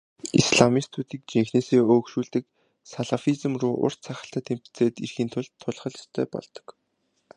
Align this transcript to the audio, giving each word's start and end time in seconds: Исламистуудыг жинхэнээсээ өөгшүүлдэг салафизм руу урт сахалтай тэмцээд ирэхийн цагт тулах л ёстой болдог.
Исламистуудыг 0.41 1.21
жинхэнээсээ 1.31 1.81
өөгшүүлдэг 1.93 2.43
салафизм 2.91 3.51
руу 3.61 3.73
урт 3.85 3.99
сахалтай 4.07 4.41
тэмцээд 4.47 4.95
ирэхийн 5.05 5.29
цагт 5.33 5.53
тулах 5.61 5.85
л 5.91 5.97
ёстой 6.01 6.25
болдог. 6.33 6.67